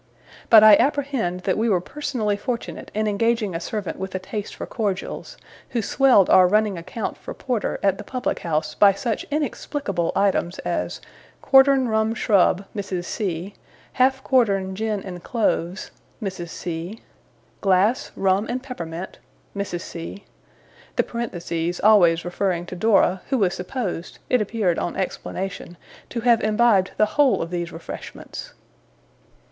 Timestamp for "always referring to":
21.79-22.75